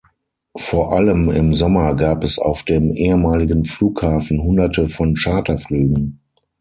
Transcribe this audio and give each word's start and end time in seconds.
Vor 0.57 0.93
allem 0.93 1.29
im 1.29 1.53
Sommer 1.53 1.93
gab 1.93 2.23
es 2.23 2.39
auf 2.39 2.63
dem 2.63 2.91
ehemaligen 2.91 3.65
Flughafen 3.65 4.41
Hunderte 4.41 4.87
von 4.87 5.13
Charterflügen. 5.15 6.19